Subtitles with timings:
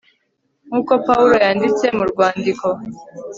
[0.67, 2.67] nk'uko pawulo yanditse mu rwandiko